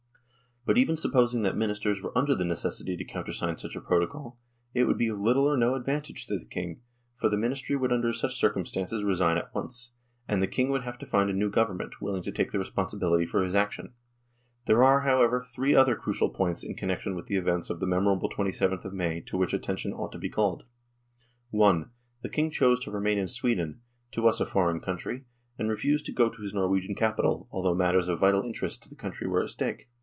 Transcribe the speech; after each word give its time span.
But 0.63 0.77
even 0.77 0.95
supposing 0.95 1.41
that 1.41 1.57
Ministers 1.57 2.03
were 2.03 2.15
under 2.15 2.35
the 2.35 2.45
necessity 2.45 2.95
to 2.95 3.03
countersign 3.03 3.57
such 3.57 3.75
a 3.75 3.81
proposal, 3.81 4.37
it 4.75 4.83
would 4.83 4.95
be 4.99 5.07
of 5.07 5.19
little 5.19 5.45
or 5.45 5.57
no 5.57 5.73
advantage 5.73 6.27
to 6.27 6.37
the 6.37 6.45
King, 6.45 6.81
for 7.15 7.29
the 7.29 7.35
Ministry 7.35 7.75
would 7.75 7.91
under 7.91 8.13
such 8.13 8.35
circumstances 8.39 9.03
resign 9.03 9.39
at 9.39 9.51
once, 9.55 9.91
and 10.27 10.39
the 10.39 10.45
King 10.47 10.69
would 10.69 10.83
have 10.83 10.99
to 10.99 11.05
find 11.07 11.31
a 11.31 11.33
new 11.33 11.49
government, 11.49 11.99
willing 11.99 12.21
to 12.21 12.31
take 12.31 12.51
the 12.51 12.59
responsibility 12.59 13.25
for 13.25 13.43
his 13.43 13.55
action. 13.55 13.93
There 14.67 14.83
are, 14.83 15.01
however, 15.01 15.43
three 15.51 15.73
other 15.73 15.95
crucial 15.95 16.29
points 16.29 16.63
in 16.63 16.75
connection 16.75 17.15
with 17.15 17.25
the 17.25 17.37
events 17.37 17.71
of 17.71 17.79
the 17.79 17.87
memorable 17.87 18.29
2/th 18.29 18.85
of 18.85 18.93
May 18.93 19.19
to 19.21 19.37
which 19.39 19.55
attention 19.55 19.93
ought 19.93 20.11
to 20.11 20.19
be 20.19 20.29
called. 20.29 20.65
I. 21.59 21.85
The 22.21 22.29
King 22.29 22.51
chose 22.51 22.79
to 22.81 22.91
remain 22.91 23.17
in 23.17 23.25
Sweden 23.25 23.81
to 24.11 24.27
us 24.27 24.39
a 24.39 24.45
foreign 24.45 24.79
country 24.79 25.25
and 25.57 25.69
refused 25.69 26.05
to 26.05 26.13
go 26.13 26.29
to 26.29 26.41
his 26.43 26.53
Norwegian 26.53 26.93
capital, 26.93 27.47
although 27.49 27.73
matters 27.73 28.07
of 28.07 28.19
vital 28.19 28.45
interest 28.45 28.83
to 28.83 28.89
the 28.89 28.95
country 28.95 29.27
were 29.27 29.41
at 29.41 29.49
stake. 29.49 29.89